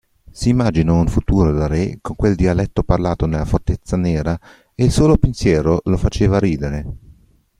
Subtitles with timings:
[0.31, 4.35] Si immaginò un futuro da Re con quel dialetto parlato nella Fortezza Nera,
[4.73, 6.87] e il solo pensiero lo faceva ridere.